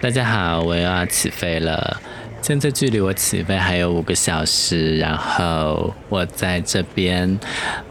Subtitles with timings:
[0.00, 2.00] 大家好，我又要起飞了。
[2.40, 7.36] 现在距离我起飞还有五个小时，然后我在这边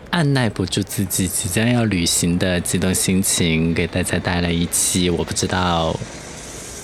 [0.10, 5.94] 按耐不住自己即将要旅行的激动心情，给大家带来一期我不知道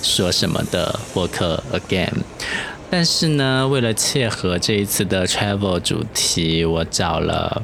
[0.01, 2.11] 说什么的播客 again。
[2.89, 7.61] 但是呢，为了切合这一次的 travel 主题，我找了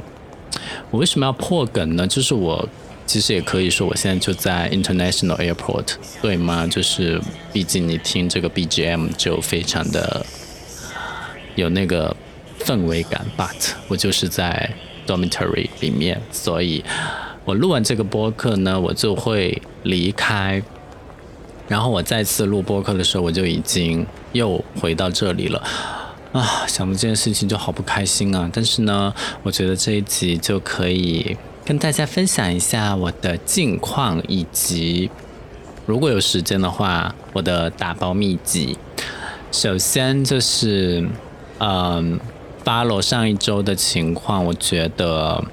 [0.91, 2.07] 我为什么要破梗呢？
[2.07, 2.70] 就是我。
[3.10, 6.68] 其实也可以说，我现在就在 International Airport，对吗？
[6.68, 7.20] 就是，
[7.52, 10.24] 毕竟你听这个 BGM 就非常的
[11.56, 12.16] 有那个
[12.60, 13.25] 氛围感。
[13.36, 14.71] But 我就是在
[15.07, 16.86] Dormitory 里面，所以
[17.46, 20.61] 我录完这个播客呢，我就会离开。
[21.68, 25.64] 然后我再次录播客的时候，我就已经又回到这里了。
[26.32, 28.47] 啊，想到这件事情就好不开心啊！
[28.54, 31.36] 但是呢，我觉得这一集就可以。
[31.69, 35.08] 跟大家分享一下我的近况，以及
[35.86, 38.75] 如果有时间的话，我的打包秘籍。
[39.52, 41.07] 首先就是，
[41.59, 42.19] 嗯
[42.66, 45.44] ，follow 上一周的情况，我觉得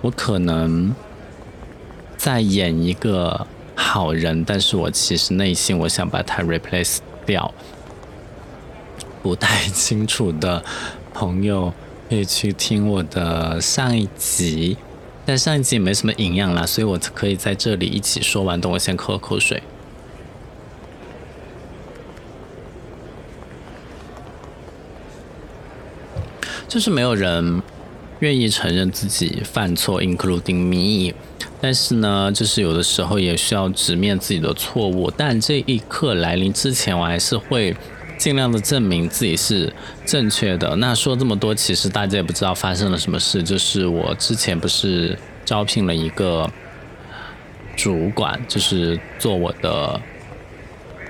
[0.00, 0.94] 我可能
[2.16, 7.52] 在演一个好人，但是我其实内心我想把它 replace 掉。
[9.22, 10.64] 不太清楚的
[11.12, 11.70] 朋友
[12.08, 14.78] 可以去听我的上一集。
[15.30, 18.60] 但上一集也没什么营养啦，所以我可以在这里一起说完。
[18.60, 19.62] 等我先喝口水。
[26.66, 27.62] 就是没有人
[28.18, 31.14] 愿意承认自己犯错，including me。
[31.60, 35.08] 但是呢，就是有的时候也需要直面自己的错误。
[35.16, 37.76] 但这一刻来临之前，我还是会
[38.20, 39.72] 尽量的证明自己是
[40.04, 40.76] 正确的。
[40.76, 43.42] 那说这么多，其实大家也不知道发生了什么事。
[43.42, 45.18] 就是我之前不是。
[45.42, 46.48] 招聘了一个
[47.76, 50.00] 主管，就是做我的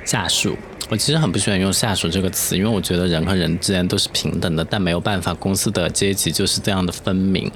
[0.02, 0.56] 下属。
[0.88, 7.52] 我其实很不喜欢用“下属”这个词，因为我觉得人和人之间都是平等的，但没有办法，公司的阶级就是这样的分明。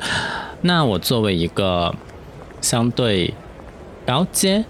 [0.61, 1.95] 那我作为一个
[2.61, 3.33] 相对
[4.05, 4.63] 高阶，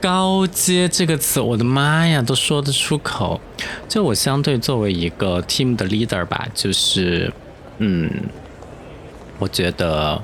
[0.00, 3.40] 高阶这个词，我的妈呀，都说得出口。
[3.88, 7.32] 就我相对作为一个 team 的 leader 吧，就是
[7.78, 8.10] 嗯。
[9.40, 10.20] 我觉得，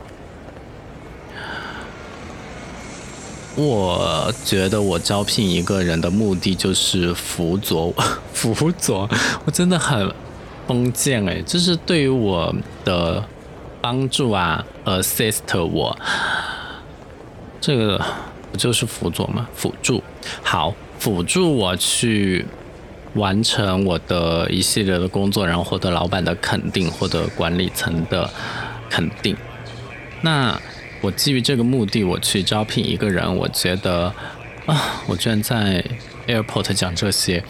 [3.54, 7.94] 我觉得我招聘一个人的目的就是辅佐，
[8.34, 9.08] 辅佐，
[9.44, 10.12] 我真的很
[10.66, 12.52] 封建哎，就是对于我
[12.84, 13.24] 的
[13.80, 15.96] 帮助啊，assist 我，
[17.60, 18.04] 这个
[18.54, 19.48] 不就是辅佐吗？
[19.52, 20.00] 辅助，
[20.40, 22.46] 好，辅助我去
[23.14, 28.30] 完成我的一系列的工作，然后获得老板的肯定，获得管理层的。
[28.88, 29.36] 肯定。
[30.20, 30.56] 那
[31.00, 34.14] 我基于这个目的，我去招聘一个人，我觉得
[34.66, 35.84] 啊，我居然在
[36.28, 37.42] airport 讲这些，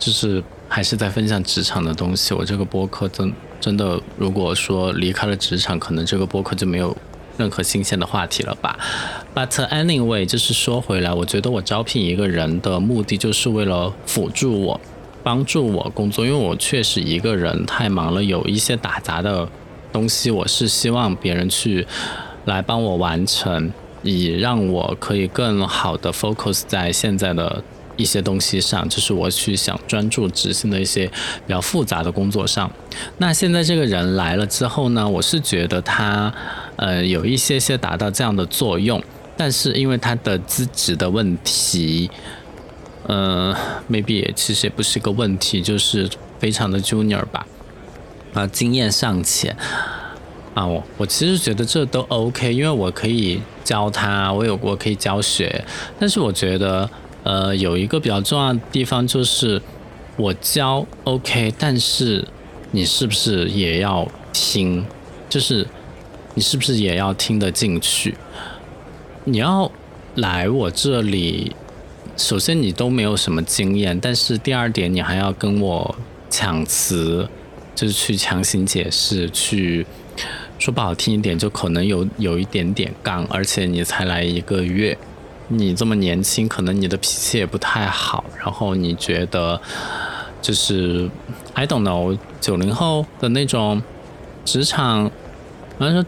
[0.00, 2.34] 就是还是在分享职场的东西。
[2.34, 6.96] 我这个播客真真的，如果说离开了职场，可能这个播客就没有
[7.36, 8.78] 任何新鲜的话题了吧。
[9.34, 14.80] But anyway，就是说回来，我觉得我招聘一个人的目的，就是为了辅助我，
[15.22, 19.48] 帮助我工作，因为我确实一个人太忙了，有一些打杂的。
[19.92, 21.86] 东西我是希望别人去
[22.46, 23.72] 来帮我完成，
[24.02, 27.62] 以让我可以更好的 focus 在现在的
[27.96, 32.68] 一些东西上，就是我去想专注执行的一些比较复杂的工作上。
[33.18, 36.34] 那现在这个人来了之后呢，我是觉得他
[36.76, 39.02] 呃有一些些达到这样的作用，
[39.36, 42.10] 但是因为他的资质的问题，
[43.06, 43.54] 呃
[43.90, 46.08] ，maybe 也其实也不是个问题，就是
[46.38, 47.46] 非常的 junior 吧。
[48.32, 49.56] 啊，经验尚浅
[50.54, 55.64] 啊，我我其实觉得这都 OK，因为我可以教他，我有我可以教学，
[56.00, 56.90] 但是我觉得
[57.22, 59.62] 呃有一个比较重要的地方就是
[60.16, 62.26] 我教 OK，但是
[62.72, 64.84] 你是不是也要听？
[65.28, 65.64] 就是
[66.34, 68.16] 你是不是也要听得进去？
[69.24, 69.70] 你要
[70.16, 71.54] 来我这里，
[72.16, 75.96] 首先你都没有什么经验，但是第二点你还要跟我
[76.28, 77.28] 抢词。
[77.76, 79.84] 就是去强行解释，去
[80.60, 84.96] 说不好听一点，就可能有有一点点杠，而且你才来一个月，
[85.48, 89.60] 你这么年轻，可能你的脾气也不太好，然后你觉得
[90.40, 91.10] 就是
[91.54, 93.82] I don't know，九零后的那种
[94.44, 95.10] 职场，
[95.76, 96.06] 反正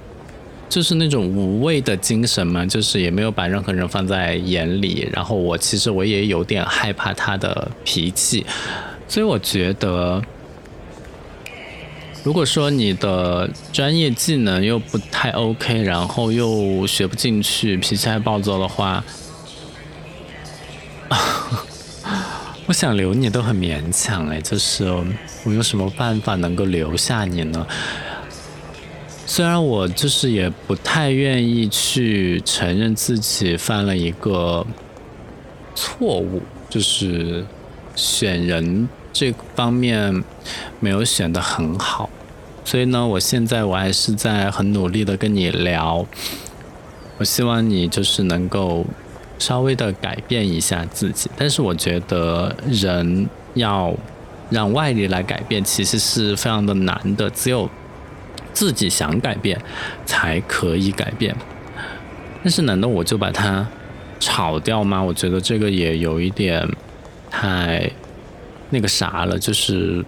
[0.69, 8.45] 就是那种无畏的精神嘛，就是也没有把任何人放在眼里，然后我其实我也有点害怕他的脾气，
[9.09, 10.23] 所以我觉得。
[12.25, 19.05] 如果说你的专业技能又不太 OK，然后又学不进去，脾气还暴躁的话，
[22.67, 24.93] 我想留你都很勉强哎，就是
[25.45, 27.65] 我有什么办法能够留下你呢？
[29.29, 34.65] 虽然我就是也不太愿意去承认自己犯了一个
[35.75, 36.41] 错误，
[36.71, 37.45] 就是
[37.97, 40.23] 选人这方面
[40.79, 42.09] 没有选的很好，
[42.65, 46.07] 所以呢，我现在我还是在很努力的跟你聊，
[47.19, 48.87] 我希望你就是能够
[49.41, 53.93] 稍微的改变一下自己，但是我觉得人要
[54.51, 57.69] 让外力来改变，其实是非常的难的，只有。
[58.57, 59.61] 自己想改变，
[60.07, 61.37] 才可以改变。
[62.43, 63.69] 但是，难道我就把它
[64.19, 65.03] 炒掉吗？
[65.03, 66.67] 我觉得这个也有一点
[67.31, 67.91] 太
[68.71, 69.39] 那个啥了。
[69.39, 70.03] 就是，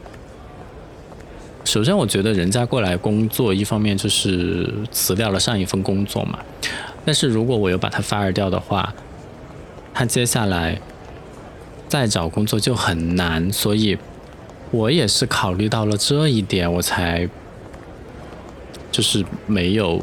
[1.62, 6.38] 首先，我觉得人家过来工作，一方面就是辞掉了上一份工作嘛。
[7.04, 8.94] 但是如果我又把他 fire 掉的话，
[9.92, 10.80] 他接下来
[11.86, 13.52] 再找工作就很难。
[13.52, 13.98] 所以，
[14.70, 17.28] 我也是考虑到了这一点，我才。
[18.90, 20.02] 就是没有，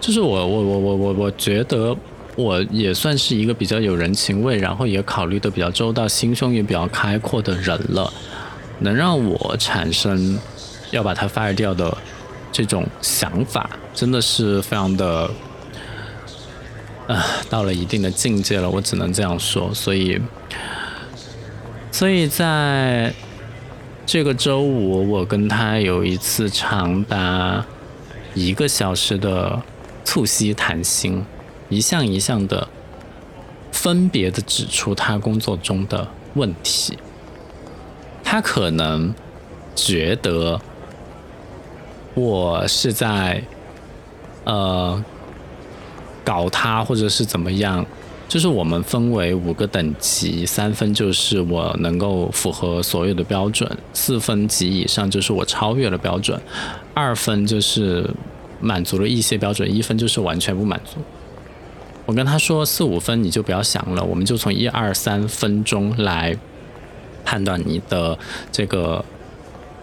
[0.00, 1.96] 就是我我我我我我觉得
[2.36, 8.12] 我也算是一个比较有人情味，然后也考虑的比较周到，心胸也比较开阔的人了，
[8.80, 10.38] 能让我产生
[10.90, 11.96] 要把它 fire 掉的
[12.52, 15.30] 这种想法，真的是非常的，
[17.06, 19.72] 啊，到了一定的境界了，我只能这样说。
[19.72, 20.20] 所以，
[21.90, 23.12] 所以在
[24.04, 27.64] 这个周五，我跟他有一次长达。
[28.36, 29.62] 一个小时的
[30.04, 31.24] 促膝谈心，
[31.70, 32.68] 一项一项的
[33.72, 36.98] 分别的指出他工作中的问题。
[38.22, 39.14] 他可能
[39.74, 40.60] 觉得
[42.12, 43.42] 我是在
[44.44, 45.02] 呃
[46.22, 47.86] 搞他，或者是怎么样。
[48.28, 56.40] 就是我们分为五个等级，三分就是我能够符合所有的标准，四分及以上就是我超越了标准，
[56.92, 58.10] 二分就是
[58.60, 61.00] 满足了一些标准，一分就是完全不满足。
[62.04, 66.36] 我跟他说四五分你就不要想了，我们就从一二三分钟来
[67.24, 68.18] 判断你的
[68.50, 69.04] 这个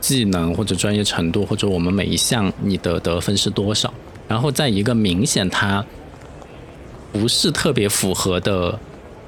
[0.01, 3.93] 技能或者专业程度，或者我们每一项你的得分是多少，
[4.27, 5.83] 然后在一个明显他。
[7.13, 8.77] 不是特别符合的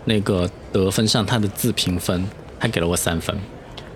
[0.05, 2.27] 那个得分上，他的自评分
[2.59, 3.33] 他给了我三分。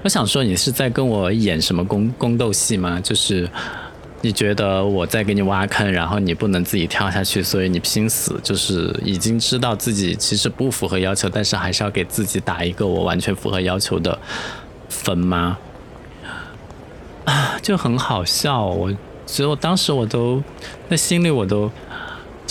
[0.03, 3.01] 我想说，你是在跟我演什么宫宫斗戏吗？
[3.01, 3.49] 就是
[4.21, 14.17] 你觉得我在给你挖坑，然后你不能自己跳下去，所以你拼死，就是已经知道自己其实不符合要求，但是还是要给自己打一个我完全符合要求的
[14.87, 15.57] 分吗？
[17.25, 18.65] 啊，就很好笑。
[18.65, 18.93] 我
[19.25, 20.41] 所以我当时我都
[20.89, 21.71] 在心里我都。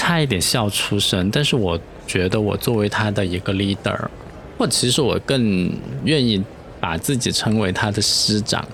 [0.09, 4.09] 差一点笑出声，但是我觉得我作为他的一个 leader，
[4.57, 5.71] 或其实我更
[6.03, 6.43] 愿意
[6.81, 8.67] 把自己称为他的师长，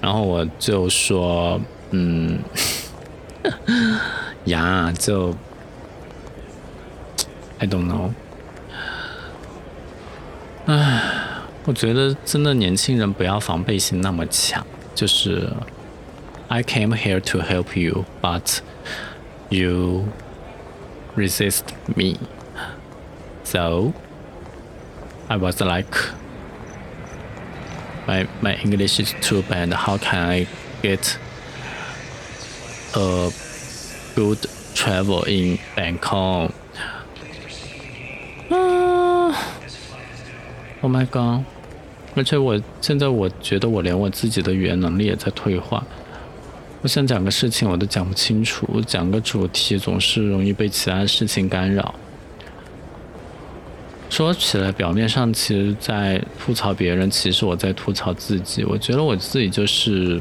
[0.00, 2.38] 然后我就说，嗯，
[4.46, 5.34] 呀，就
[7.58, 8.10] ，I don't know，
[10.64, 11.02] 唉，
[11.66, 15.46] 我觉得真的年轻人不要防备心那么强，就是
[16.48, 18.60] I came here to help you，but
[19.50, 20.04] you
[21.15, 22.17] resist me.
[23.43, 23.93] So
[25.29, 25.95] I was like,
[28.07, 29.73] my, my English is too bad.
[29.73, 30.47] How can I
[30.81, 31.17] get
[32.95, 33.31] a
[34.15, 36.53] good travel in Bangkok?
[38.49, 39.35] Uh,
[40.81, 41.43] oh my god！
[42.15, 45.85] 而且我现在我觉得我连我自己的语言能力也在退化。
[46.84, 51.94] 我想讲个事情，我都讲不清楚；讲个主题，总是容易被其他事情干扰。
[54.10, 58.64] 说起来，表面上其实在吐槽别人，其实我在吐槽自己。
[58.64, 60.20] 我觉得我自己就是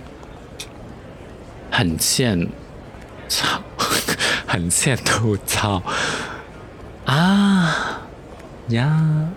[1.69, 2.47] 很欠
[3.27, 3.61] 操，
[4.47, 5.83] 很欠吐槽
[7.03, 8.01] 啊
[8.69, 9.27] 呀。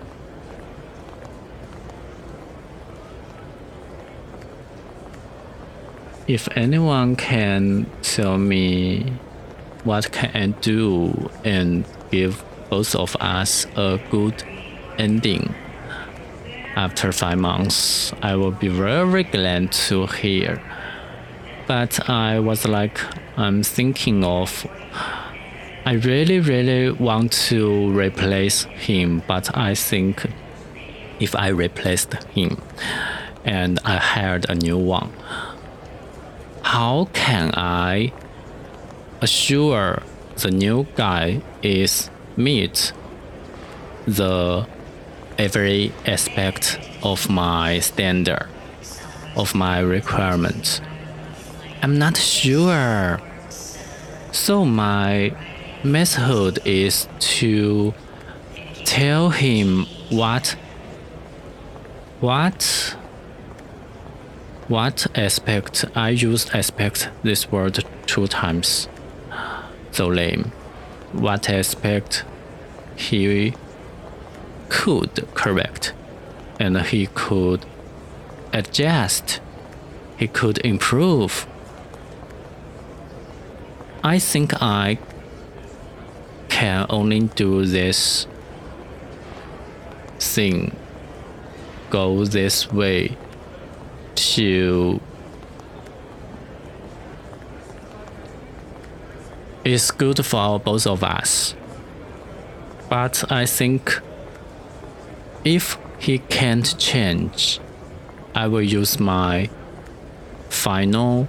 [6.27, 9.13] If anyone can tell me
[9.85, 14.43] what can I do and give both of us a good
[14.97, 15.55] ending
[16.75, 20.61] after five months, I will be very glad to hear.
[21.65, 22.99] But I was like,
[23.37, 24.67] I'm thinking of,
[25.85, 30.25] I really, really want to replace him, but I think
[31.19, 32.61] if I replaced him
[33.45, 35.11] and I hired a new one,
[36.73, 38.11] how can I
[39.21, 40.03] assure
[40.35, 42.93] the new guy is meet
[44.05, 44.67] the
[45.37, 48.47] every aspect of my standard,
[49.35, 50.81] of my requirements
[51.81, 53.21] I'm not sure.
[54.31, 55.35] So my
[55.83, 57.93] method is to
[58.83, 60.55] tell him what
[62.19, 62.96] what
[64.67, 68.89] what aspect I use aspect this word two times.
[69.91, 70.51] So lame.
[71.13, 72.25] What aspect
[72.97, 73.53] he
[74.67, 75.93] could correct
[76.59, 77.65] and he could
[78.51, 79.39] adjust.
[80.17, 81.47] He could improve.
[84.03, 84.97] I think I
[86.49, 88.27] can only do this
[90.19, 90.75] thing,
[91.89, 93.15] go this way
[94.37, 95.01] to
[99.63, 101.55] it's good for both of us.
[102.87, 103.99] But I think
[105.43, 107.59] if he can't change,
[108.35, 109.49] I will use my
[110.49, 111.27] final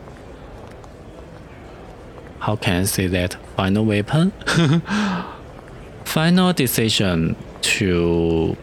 [2.41, 4.31] how can I say that final weapon
[6.05, 8.57] final decision to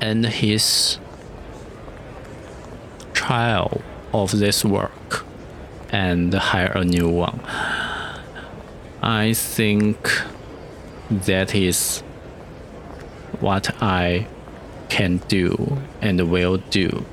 [0.00, 0.98] end his
[3.26, 5.24] trial of this work
[5.90, 7.40] and hire a new one.
[9.02, 9.98] I think
[11.10, 12.02] that is
[13.40, 14.28] what I
[14.88, 17.04] can do and will do.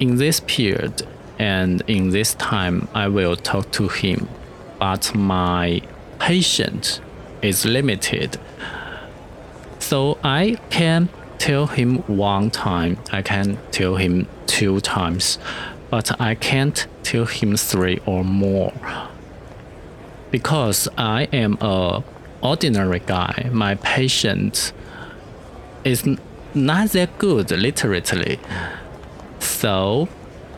[0.00, 1.06] In this period
[1.38, 4.28] and in this time, I will talk to him,
[4.78, 5.82] but my
[6.18, 7.02] patience
[7.42, 8.38] is limited.
[9.78, 15.38] So I can tell him one time, I can tell him two times,
[15.90, 18.72] but I can't tell him three or more.
[20.30, 22.02] Because I am a
[22.42, 24.72] ordinary guy, my patience
[25.84, 26.04] is
[26.54, 28.38] not that good literally.
[29.38, 30.08] So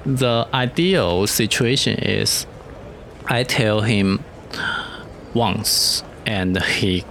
[0.04, 2.47] the ideal situation is
[3.26, 4.25] I tell him
[5.35, 7.04] once and he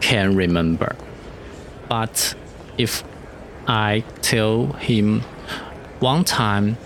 [0.00, 0.96] can remember.
[1.90, 2.36] But
[2.78, 3.02] if
[3.66, 5.22] I tell him
[5.98, 6.78] one time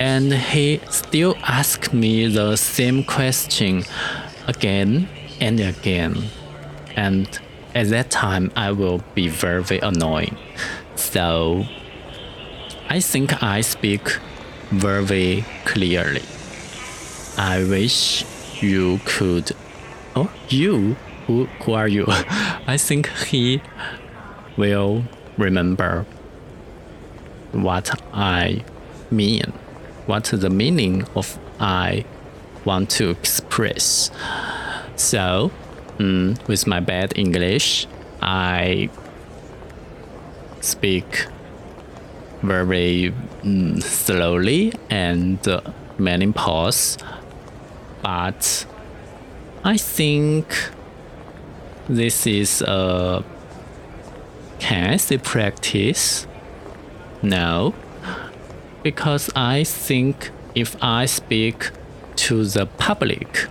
[0.00, 3.84] and he still asks me the same question
[4.48, 5.08] again
[5.40, 6.24] and again
[6.96, 7.28] and
[7.74, 10.38] at that time I will be very, very annoying.
[10.94, 11.66] So
[12.88, 14.18] I think I speak
[14.70, 16.22] very clearly.
[17.36, 18.24] I wish
[18.62, 19.52] you could.
[20.14, 20.96] Oh, you?
[21.26, 22.04] Who, who are you?
[22.08, 23.60] I think he
[24.56, 25.04] will
[25.36, 26.06] remember
[27.52, 28.64] what I
[29.10, 29.52] mean,
[30.06, 32.04] what the meaning of I
[32.64, 34.10] want to express.
[34.96, 35.50] So,
[35.98, 37.86] mm, with my bad English,
[38.20, 38.90] I
[40.60, 41.26] speak
[42.42, 45.60] very mm, slowly and uh,
[45.98, 46.98] many pause,
[48.02, 48.66] but
[49.64, 50.46] I think
[51.88, 53.24] this is a
[54.58, 56.26] can I say practice?
[57.22, 57.74] No,
[58.82, 61.70] because I think if I speak
[62.16, 63.46] to the public,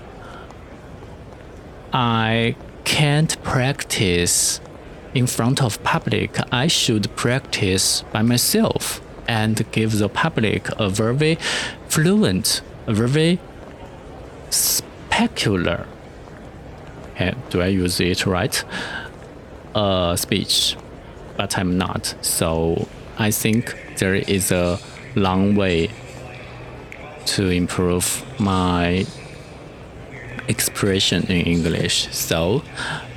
[1.94, 4.60] I can't practice
[5.13, 6.38] in front of public.
[6.51, 11.36] I should practice by myself and give the public a very
[11.88, 13.39] fluent, a very
[14.50, 15.86] specular.
[17.50, 18.63] Do I use it right?
[19.74, 20.75] Uh, speech,
[21.38, 22.15] but I'm not.
[22.22, 24.79] So I think there is a
[25.15, 25.91] long way
[27.25, 29.05] to improve my
[30.48, 32.07] expression in English.
[32.13, 32.63] So,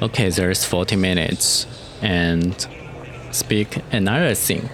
[0.01, 1.67] okay, there's 40 minutes
[2.01, 2.67] and
[3.31, 4.69] speak another thing.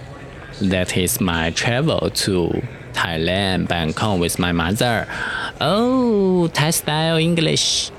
[0.61, 2.61] That is my travel to
[2.93, 5.07] Thailand, Bangkok with my mother.
[5.59, 7.91] Oh, Thai style English.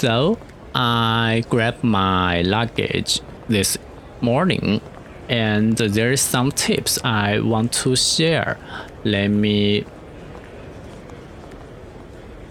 [0.00, 0.38] So
[0.74, 3.76] I grabbed my luggage this
[4.22, 4.80] morning
[5.28, 8.56] and there's some tips I want to share.
[9.04, 9.84] Let me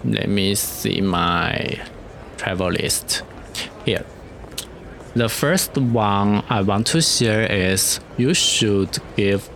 [0.06, 1.80] let me see my
[2.38, 3.24] travel list
[3.84, 4.06] here.
[5.16, 9.50] The first one I want to share is you should give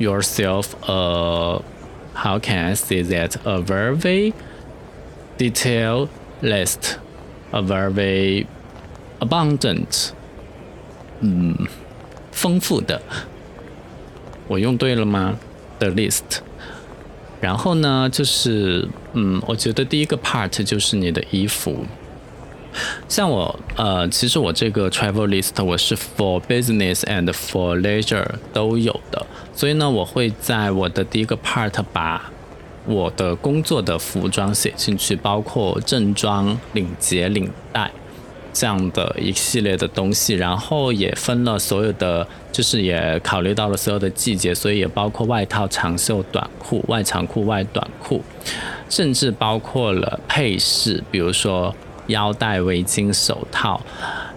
[0.00, 1.62] yourself a
[2.14, 4.34] how can I say that a very
[5.38, 6.10] detailed
[6.42, 6.96] list,
[7.50, 8.46] a very
[9.20, 10.10] abundant
[11.20, 11.56] 嗯，
[12.32, 13.00] 丰富的，
[14.48, 15.36] 我用对了吗？
[15.78, 16.40] 的 list。
[17.40, 21.84] 然后呢，就是嗯，我觉得第一个 part 就是你的衣服，
[23.06, 32.30] 像我呃，其实我这个 travel list 我是 for business and for leisure 都有的，所以呢，我会在我的第一个 part 把
[32.86, 37.90] 我的工作的服装写进去，包括正装、领结、领带
[38.52, 48.22] 这样的一系列的东西，然后也分了所有的，就是也考虑到了所有的季节，所以也包括外套、长袖、短裤、外长裤、外短裤，
[48.88, 51.74] 甚至包括了配饰，比如说
[52.08, 53.80] 腰带、围巾、手套，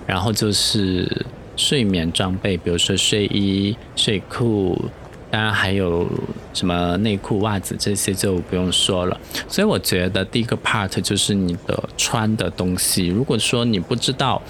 [0.05, 1.25] 然后就是
[1.55, 4.85] 睡眠装备，比如说睡衣、睡裤。
[5.29, 6.07] 当然还有
[6.56, 9.18] 什么内裤、袜子这些就不用说了。
[9.48, 13.08] 所以我觉得第一个 part 就是你的穿的东西。
[13.08, 14.40] 如果说你不知道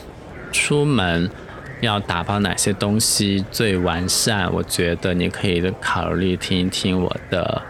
[0.50, 1.30] 出门
[1.80, 7.62] 要打包哪些东西最完善，我觉得你可以考虑听一听我的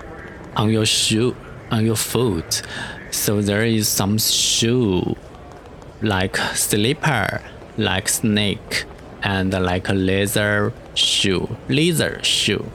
[0.55, 1.33] on your shoe,
[1.69, 2.61] on your foot.
[3.09, 5.15] So there is some shoe
[6.02, 7.42] like slipper,
[7.76, 8.84] like snake,
[9.22, 11.56] and like a leather shoe.
[11.68, 12.70] Leather shoe.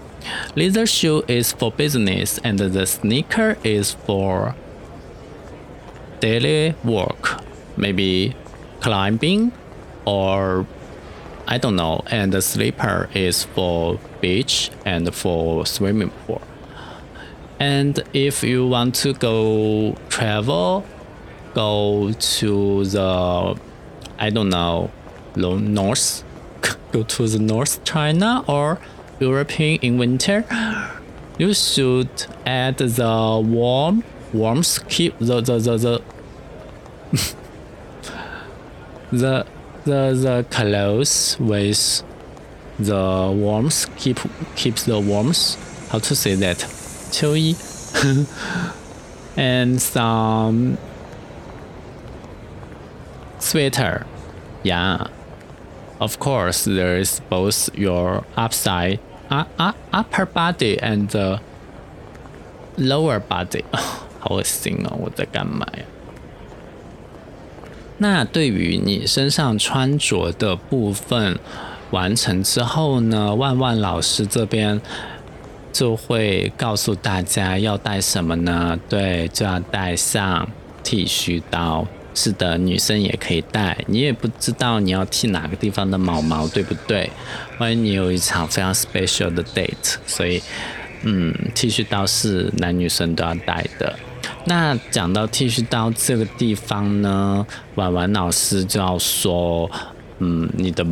[0.55, 4.55] Leather shoe is for business, and the sneaker is for
[6.19, 7.41] daily work,
[7.77, 8.35] maybe
[8.79, 9.51] climbing
[10.05, 10.65] or
[11.47, 12.03] I don't know.
[12.07, 16.41] And the slipper is for beach and for swimming pool.
[17.59, 20.85] And if you want to go travel
[21.61, 23.09] go to the
[24.25, 24.91] I don't know
[25.35, 26.23] north
[26.91, 28.79] go to the north China or
[29.19, 30.45] European in winter
[31.37, 33.15] you should add the
[33.57, 35.95] warm warms keep the the the the
[39.21, 39.45] the
[39.85, 42.03] the, the clothes with
[42.77, 44.19] the warmth keep
[44.55, 45.57] keeps the warmth.
[45.91, 46.65] How to say that?
[47.09, 47.55] 秋衣
[49.37, 50.77] and some
[53.49, 54.05] sweater.
[54.63, 55.07] Yeah.
[55.99, 61.39] Of course, there is both your upside, uh, uh, upper body and the
[62.77, 63.63] lower body.
[64.19, 64.97] 好恶心哦！
[64.99, 65.83] 我在干嘛呀？
[67.97, 71.39] 那对于你身上穿着的部分
[71.89, 74.79] 完成之后呢，万万老师这边
[75.73, 78.77] 就会告诉大家要带什么呢？
[78.87, 80.47] 对，就要带上
[80.83, 81.87] 剃须刀。
[82.17, 83.77] 是的，女生也可以戴。
[83.85, 87.07] 你也不知道你要剃哪个地方的毛毛，对不对？
[87.59, 90.41] 万一你有一场非常 special 的 date，所以，
[91.03, 93.95] 嗯，剃须刀是男女生都要带的。
[94.45, 99.69] 那讲到剃须刀这个地方呢，婉婉老师就要说，
[100.17, 100.83] 嗯，你的，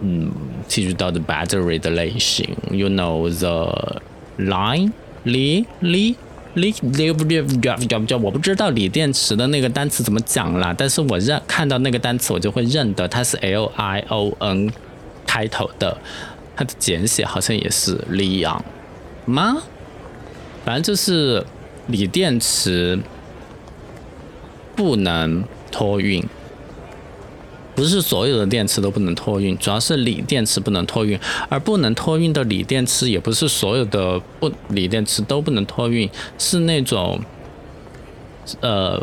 [0.00, 0.32] 嗯，
[0.66, 4.00] 剃须刀的 battery 的类型，you know the
[4.38, 4.90] line,
[5.26, 6.14] li, li。
[6.54, 14.70] 锂锂不锂叫我不知道锂电池的那个单词怎么讲啦，但是我认看到那个单词我就会认得它是 L I O N
[15.26, 15.96] 开头的，
[16.56, 18.60] 它的简写好像也是 Lion
[19.26, 19.62] 吗？
[20.64, 21.46] 反正就是
[21.86, 22.98] 锂电池
[24.74, 26.24] 不能托运。
[27.80, 37.18] 不是所有的电池都不能托运，主要是锂电池不能托运，而不能托运的锂电池也不是所有的不锂电池都不能托运，是那种，
[38.60, 39.02] 呃，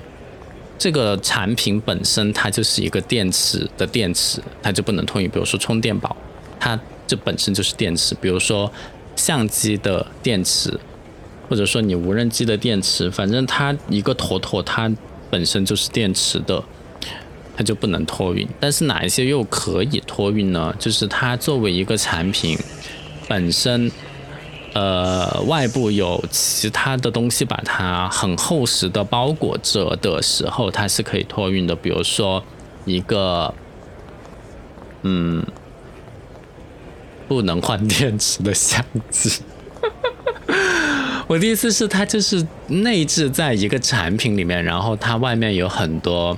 [0.77, 5.27] 这个产品本身它就是一个电池的电池，它就不能托运。
[5.27, 6.15] 比如说充电宝，
[6.59, 8.71] 它这本身就是电池；比如说
[9.15, 10.79] 相机的电池，
[11.49, 14.87] 或者说你无人机的电池，反正它一个坨坨，它
[15.31, 16.63] 本身就是电池的。
[17.57, 20.71] 它就不能托运，但是哪一些又可以托运呢？
[20.77, 22.55] 就是它作为一个产品
[23.27, 23.91] 本身，
[24.73, 31.75] 呃，外部有其他的东西把它很厚实的包裹着的时候，它是可以托运的。
[31.75, 32.43] 比如说
[32.85, 33.51] 一个，
[35.01, 35.43] 嗯，
[37.27, 39.41] 不能换电池的相机。
[41.25, 46.37] 我的意思是，它就是内置在一个产品里面，然后它外面有很多。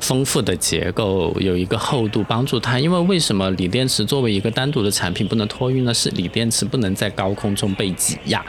[0.00, 5.92] 丰富的结构有一个厚度帮助它，因为为什么锂电池作为一个单独的产品不能托运呢？
[5.92, 8.44] 是锂电池不能在高空中被挤压。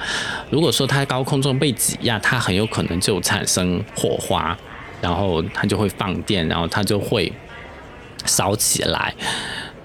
[0.49, 4.57] 如果说它高空中被挤压，它很有可能就产生火花，
[5.01, 7.31] 然后它就会放电，然后它就会
[8.25, 9.13] 烧起来，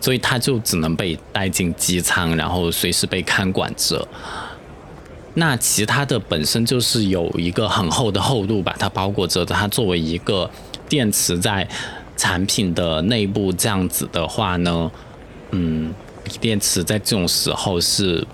[0.00, 4.06] 所以它就只能被带进机舱，然后随时被看管着。
[5.34, 10.48] 那其他的本身就是有一个很厚的厚度把它包裹着的，它作为一个。
[10.88, 11.68] 电池在
[12.16, 14.90] 产品的内部这样子的话呢，
[15.50, 15.92] 嗯，
[16.24, 18.26] 锂电池在这种时候是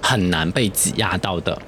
[0.00, 1.60] 很难被挤压到的。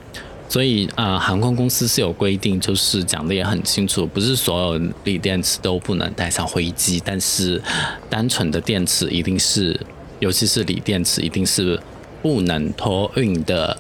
[0.51, 7.61] 所以啊，航空公司是有规定，就是讲的也很清楚，不是所有锂电池都不能带上飞机，但是
[8.09, 9.79] 单纯的电池一定是，
[10.21, 11.79] 尤其是锂电池一定是
[12.23, 13.77] 不能托运的。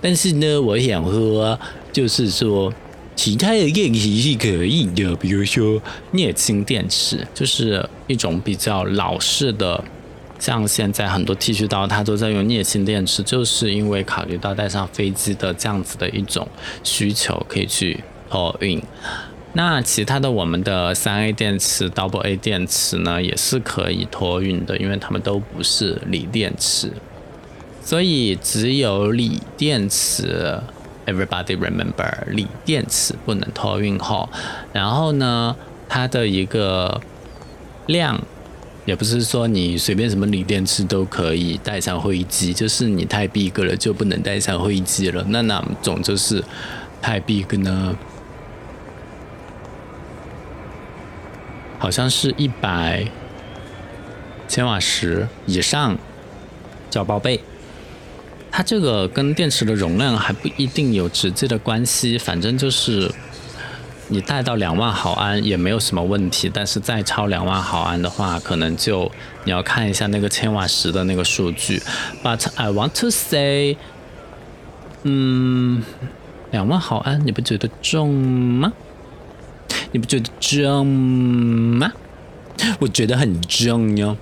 [0.00, 1.58] 但是呢，我想说，
[1.92, 2.72] 就是说
[3.22, 5.80] 其他的电池是可以的，比如说
[6.10, 9.84] 镍氢电池，就是一种比较老式的。
[10.40, 16.48] 像现在很多剃须刀，它都在用镍氢电池，就是因为考虑到带上飞机的这样子的一种
[16.82, 18.82] 需求，可以去托运。
[19.52, 26.90] 那其他的我们的三 A 电池、Double A 电池呢，也是可以托运的，因为它们都不是锂电池。
[27.84, 30.58] 所以只有锂电池
[31.06, 34.28] ，Everybody remember，锂电池不能托运后，
[34.72, 35.56] 然后呢，
[35.88, 37.00] 它的一个
[37.86, 38.20] 量。
[38.84, 45.24] 也不是说你随便什么锂电池都可以带上飞机，就是你太 big 了就不能带上飞机了。
[45.28, 46.42] 那哪种就是
[47.00, 47.96] 太 big 呢？
[51.78, 53.06] 好像是一百
[54.48, 55.96] 千瓦时以上
[56.90, 57.40] 叫报备。
[58.52, 63.10] 它这个跟电池的容量还不一定有直接的关系，反正就是。
[64.08, 69.10] 你带到两万毫安也没有什么问题，但是再超两万毫安的话，可能就
[69.44, 71.80] 你要看一下那个千瓦时的那个数据。
[72.22, 73.78] But I want to say，
[75.04, 75.82] 嗯，
[76.50, 78.74] 两万毫安你不觉得重吗？
[79.92, 81.90] 你不觉得重吗？
[82.80, 84.18] 我觉得很重哟。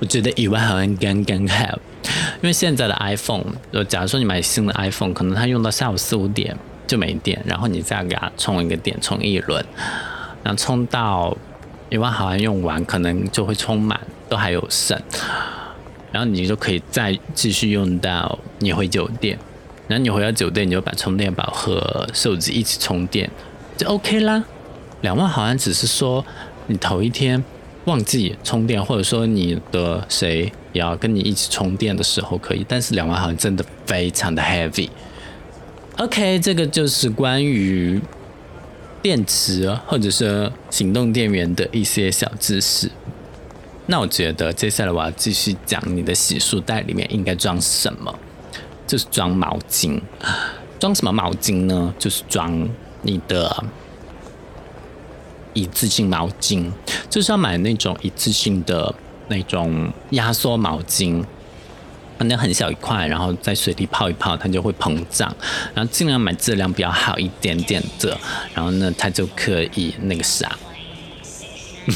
[0.00, 1.78] 我觉得一万毫安刚刚好，
[2.36, 6.56] 因为现在的 iPhone，就假如说你买新的 iPhone，可能它用到下午四五点。
[6.86, 9.60] 就没电，然后你再给它充一个电，充一轮，
[10.44, 11.36] 然后充到
[11.88, 14.96] 一万毫安用完，可能就会充满，都还有剩，
[16.12, 19.36] 然后你就可以再继续用到你回酒店，
[19.88, 23.28] 然后你回到酒店，你就把充电宝和手机一起充电，
[23.76, 24.44] 就 OK 啦。
[25.00, 26.24] 两万毫安只是说
[26.68, 27.42] 你头一天
[27.86, 34.88] 忘记充电，或者说你的谁也要跟你一起充电的时候可以，但是两万毫安真的非常的 heavy。
[35.96, 38.00] OK，这个就是关于
[39.00, 42.90] 电池或者是行动电源的一些小知识。
[43.86, 48.12] 那我觉得接下来我要继续讲你的洗漱袋里面应该装什么，
[48.86, 50.00] 就是装毛巾。
[50.80, 51.94] 装什么毛巾呢？
[51.98, 52.68] 就是装
[53.02, 53.64] 你的
[55.56, 56.70] 一次性毛巾，
[57.08, 58.94] 就是要买那种一次性的
[59.28, 61.24] 那种压缩毛巾。
[62.18, 65.34] 那很小一块，然后在水里泡一泡，它就会膨胀。
[65.74, 68.16] 然后尽量买质量比较好一点点的，
[68.54, 70.56] 然后呢，它就可以那个啥，
[71.86, 71.94] 嗯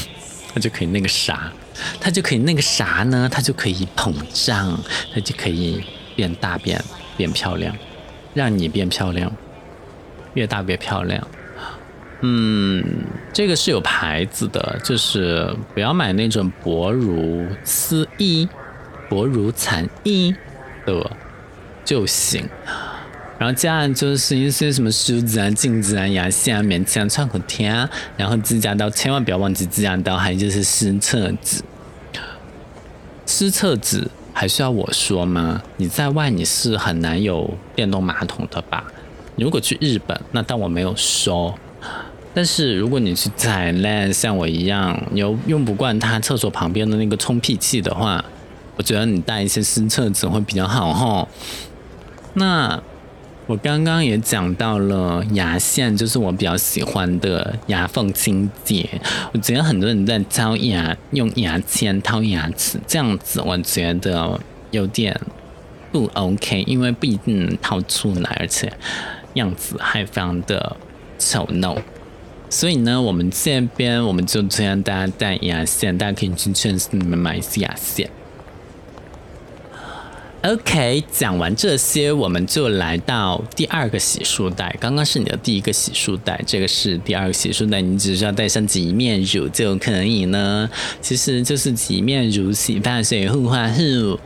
[0.53, 1.51] 它就可以那个啥，
[1.99, 3.27] 它就可以那个啥呢？
[3.31, 4.79] 它就可以膨胀，
[5.13, 5.83] 它就可以
[6.15, 6.83] 变大变
[7.17, 7.75] 变漂亮，
[8.35, 9.31] 让你变漂亮，
[10.35, 11.27] 越大越漂亮。
[12.21, 12.83] 嗯，
[13.33, 18.47] 这个是有牌子的，就是不要买那种薄如丝衣。
[19.09, 20.33] 薄如蝉翼
[20.85, 21.11] 的
[21.83, 22.47] 就行，
[23.37, 31.61] 然后接下来就是一些什么梳子啊、镜子啊、牙线啊、棉签、啊创可贴啊，然后指甲刀千万不要忘记指甲刀，还有就是湿厕纸。
[33.25, 35.61] 湿厕纸还需要我说吗？
[35.75, 38.85] 你在外你是很难有电动马桶的吧？
[39.35, 41.53] 如果去日本，那当我没有说。
[42.33, 48.23] 但是如果你去踩烂，像我一样，你又用不惯它厕所旁边的那个冲屁器的话。
[48.77, 51.27] 我觉得你带一些湿厕纸会比较好哈。
[52.33, 52.81] 那
[53.45, 58.89] 我刚刚也讲到了牙线，就是我比较喜欢的牙缝清洁。
[59.33, 64.39] 我觉得很多人在掏牙用牙签掏牙齿，这样子我觉得
[64.71, 65.15] 有点
[65.91, 68.71] 不 OK，因为不一定能掏出来，而且
[69.33, 70.77] 样子还非常的
[71.19, 71.77] 丑陋。
[72.51, 78.09] 所以呢，我们这边我们就这样，大家带牙线，大家可以去超市里面买一些牙线。
[80.43, 84.75] OK，讲完这些，我们就来到第二个洗漱袋。
[84.81, 87.79] 刚刚是你的第一个洗漱袋，这个是第二个洗漱袋。
[87.79, 90.69] 你只需要带上洁面乳就可以呢。
[90.99, 94.19] 其实就是洁面乳、洗发水、护发素、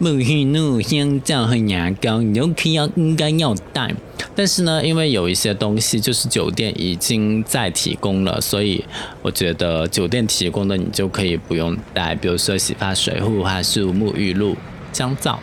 [0.00, 3.92] 沐浴露、香皂和牙膏，你都可以要应该要带。
[4.36, 8.84] 但是呢，因为有一些东西就是酒店已经在提供了，所以
[9.22, 12.14] 我觉得酒店提供的你就可以不用带。
[12.14, 14.54] 比如说洗发水、护发素、沐浴露。
[14.92, 15.38] 香皂，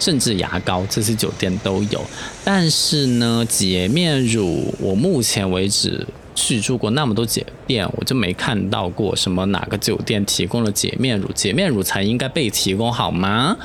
[0.00, 2.04] 甚至牙膏，这些酒店都有。
[2.42, 6.04] 但是呢，洁面乳，我目前为止
[6.34, 11.30] 去住过那么多酒店，我就没看到过什么哪个酒店提供了洁面乳。
[11.32, 13.56] 洁面乳才应该被提供好吗？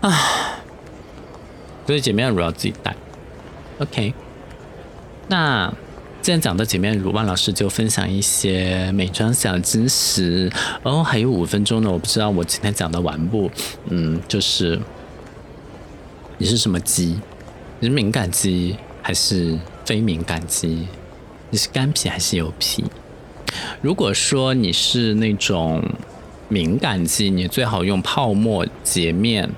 [0.00, 0.10] 啊，
[1.86, 2.96] 所以洁面乳要自己带。
[3.80, 4.12] OK，
[5.28, 5.72] 那
[6.20, 10.52] 既然讲到洁面乳，万老师就分享一些美妆小知识。
[10.82, 13.50] 哦，还有五分钟呢，我不知道我今天讲的完不？
[13.88, 14.78] 嗯，就是
[16.36, 17.18] 你是什么肌？
[17.78, 20.86] 你是敏感肌还是非敏感肌？
[21.48, 22.84] 你是干皮还是油皮？
[23.80, 25.82] 如果说你是那种
[26.50, 29.48] 敏感肌，你最好用泡沫洁面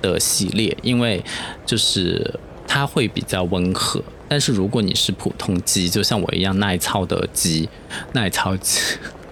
[0.00, 1.24] 的系列，因为
[1.66, 4.00] 就是它会比较温和。
[4.28, 7.66] 但是如果你是普通肌，就像我一样耐操的肌，
[8.12, 8.78] 耐操肌，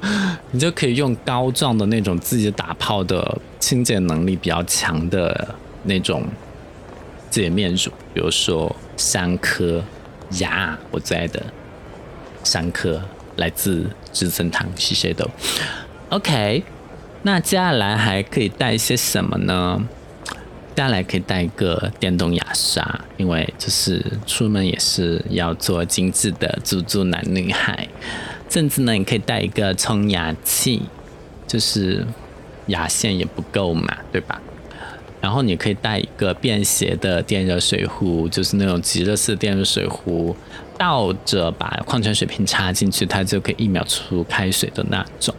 [0.51, 6.25] 你就可以用膏状的那种自己打泡的清洁能力比较强的那种
[7.31, 7.92] 洁面乳。
[8.14, 9.85] 比如说三颗
[10.38, 11.42] 牙，我最爱的
[12.42, 13.03] 三颗
[13.37, 15.29] 来自资生堂吸血豆。
[16.09, 16.64] OK，
[17.22, 19.87] 那接下来还可以带一些什么呢？
[20.77, 27.89] 接下来可以带一个电动牙刷，因为就是出门也是要做精致的猪猪男女孩。
[28.51, 30.83] 甚至呢，你可以带一个冲牙器，
[31.47, 32.07] 就是
[32.67, 34.39] 牙线也不够嘛，对吧？
[35.23, 40.37] 然后你可以带一个便携的电热水壶，就是那种极热式电热水壶，
[40.77, 45.35] 倒着把矿泉水瓶插进去，它就可以一秒出开水的那种。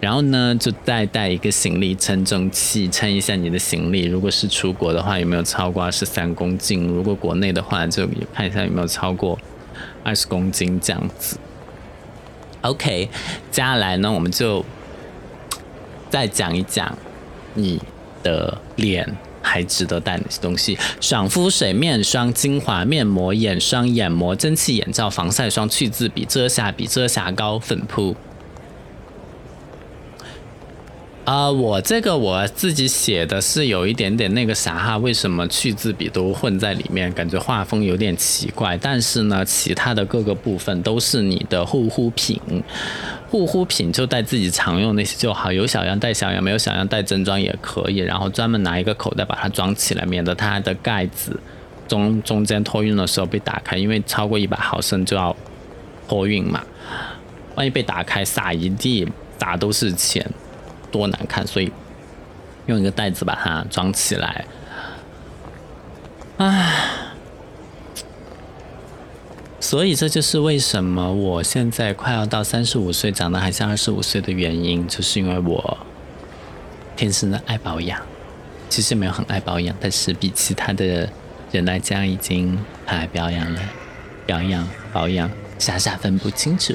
[0.00, 4.04] 然后呢，就再带一个行李称重器，称一下你的行李。
[4.06, 6.86] 如果是出国的话，有没有超过二十三公斤？
[6.86, 9.38] 如果国内的话，就看一下有没有超过
[10.02, 11.38] 二十公斤这样子。
[12.62, 13.08] OK，
[13.50, 14.64] 接下来呢，我们就
[16.10, 16.96] 再讲一讲
[17.54, 17.80] 你。
[18.22, 20.76] 的脸还值得带哪些东西？
[21.00, 28.16] 爽肤水、面霜、精华、面膜、眼霜、眼膜、蒸汽眼罩、防晒霜、去渍笔、遮瑕笔、遮瑕膏、粉扑。
[31.26, 37.12] 啊，我这个我自己写的是有一点点那个啥哈，为什么去渍笔都混在里面？
[37.14, 38.78] 感觉画风有点奇怪。
[38.80, 42.40] 但是呢，其他的各个部分都是你的护肤品，
[43.28, 45.50] 护肤品就带自己常用那些就好。
[45.50, 47.96] 有小样带小样，没有小样带正装也可以。
[47.96, 51.36] 然后专门拿一个口袋把它装起来，免得它的盖子
[51.88, 55.36] 中中间托运的时候被打开，因为超过一百毫升就要
[56.06, 56.62] 托运嘛。
[57.56, 60.24] 万一被打开洒一地，打都是钱。
[60.96, 61.70] 多难看，所以
[62.64, 64.46] 用一个袋子把它装起来。
[66.38, 66.72] 唉，
[69.60, 75.78] 所以这就是为什么我现在快要到三十五岁，长得还像二十五岁的原因，就是因为我
[76.96, 78.00] 天生的爱保养。
[78.70, 81.08] 其实没有很爱保养，但是比其他的
[81.52, 83.60] 人来讲，已经很爱保养了。
[84.26, 86.74] 保养保养，傻傻分不清楚。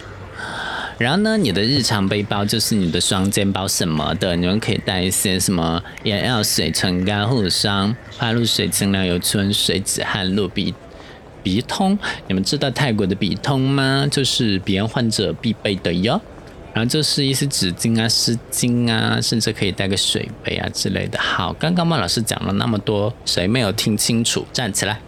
[0.97, 10.73] 然后呢，你的日常背包就是你的双肩包什么的，你们可以带一些什么眼药水、唇膏、护霜、花露水、清凉油、纯水、止汗露、鼻
[11.41, 11.97] 鼻通。
[12.27, 14.07] 你们知道泰国的鼻通吗？
[14.11, 16.21] 就是鼻炎患者必备的哟。
[16.73, 21.19] 然后就是一些纸巾啊、湿巾啊，甚至可以带个水杯啊之类的。
[21.19, 24.45] 好，刚刚孟老师讲了那么多，谁没有听清楚？
[24.53, 24.99] 站起来。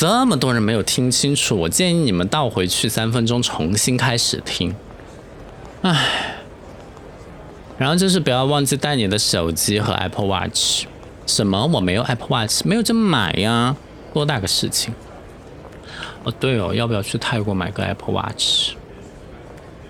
[0.00, 4.74] 这么多人没有听清楚，我建议你们倒回去三分钟，重新开始听。
[5.82, 6.38] 唉，
[7.76, 10.86] 然后就是不要忘记带你的手机和 Apple Watch。
[11.26, 11.66] 什么？
[11.66, 13.76] 我没有 Apple Watch，没有就买呀，
[14.14, 14.94] 多大个事情？
[16.24, 18.72] 哦，对哦，要不要去泰国买个 Apple Watch？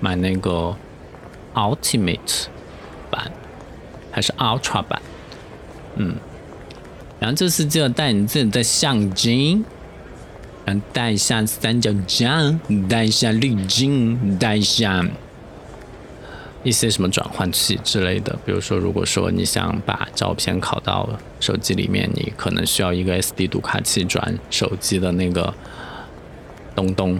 [0.00, 0.74] 买那个
[1.54, 2.46] Ultimate
[3.12, 3.30] 版
[4.10, 5.00] 还是 Ultra 版？
[5.94, 6.16] 嗯，
[7.20, 9.62] 然后这次记得带你自己的相机。
[10.92, 15.04] 带一下三脚架，带一下滤镜，带一下
[16.62, 18.38] 一些什么转换器之类的。
[18.44, 21.08] 比如说，如果说你想把照片拷到
[21.40, 25.54] 手机里面，你可能需要一个 SD 读卡器转手机的那个
[26.74, 27.18] 东东。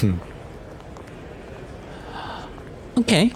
[0.00, 0.18] 哼。
[2.94, 3.30] OK，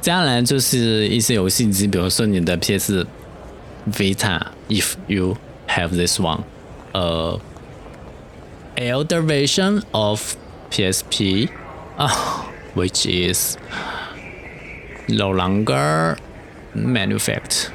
[0.00, 3.06] 接下来就是一些游戏机，比如说你的 PS
[3.90, 5.36] Vita，if you
[5.68, 6.40] have this one，
[6.92, 7.40] 呃。
[8.76, 10.36] Elder version of
[10.70, 11.50] PSP,
[11.98, 12.42] uh,
[12.74, 13.56] which is
[15.08, 16.16] no longer
[16.74, 17.72] manufactured.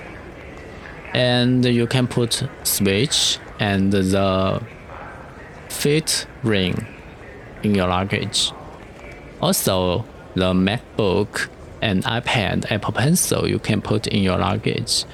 [1.14, 4.62] And you can put Switch and the
[5.70, 6.86] Fit Ring
[7.64, 8.52] in your luggage.
[9.42, 10.06] Also,
[10.36, 11.50] the MacBook
[11.82, 15.06] and iPad, Apple Pencil you can put in your luggage,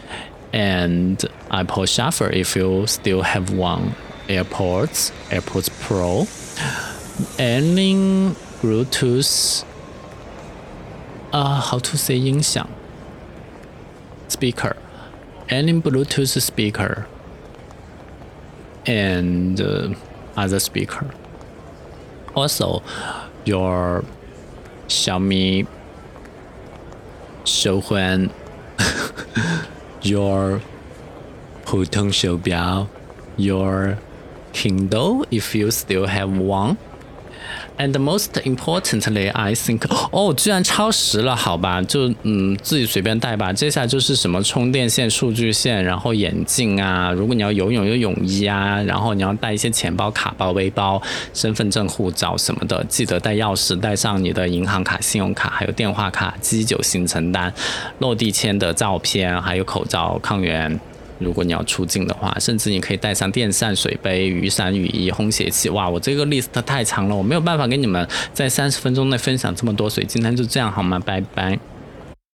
[0.54, 3.96] and Apple Shuffle if you still have one
[4.29, 6.27] AirPods, AirPods Pro,
[7.39, 9.65] any Bluetooth,
[11.33, 12.67] uh, how to say 音响
[14.29, 14.77] speaker
[15.49, 17.07] any Bluetooth speaker
[18.87, 19.95] and uh,
[20.37, 21.11] other speaker.
[22.35, 22.83] Also,
[23.45, 24.05] your
[24.89, 25.67] Xiaomi
[27.45, 28.29] 手环
[30.03, 30.61] your
[31.65, 32.87] 普通手表
[33.37, 33.97] your
[34.54, 36.78] Kindle if you still have one
[37.76, 43.52] And most importantly, I think，哦，居然超时了，好吧，就嗯自己随便带吧。
[43.52, 51.02] 接下来就是什么充电线、数据线，然后眼镜啊，如果你要游泳有泳衣啊，然后你要带一些钱包、卡包、背包、
[51.34, 57.52] 身份证、护照什么的，记得带钥匙，带上你的银行卡、信用卡，还有电话卡、机酒行程单、
[57.98, 60.80] 落地签的照片，还有口罩、抗原。
[61.24, 65.70] 如果你要出镜的话，甚至你可以带上电扇、水杯、雨伞、雨衣、烘鞋器。
[65.70, 71.00] 哇，我这个 list 太长了，我没有办法跟你们在三十分钟内分享这么多，所以今天就这样好吗？
[71.00, 71.73] 拜拜。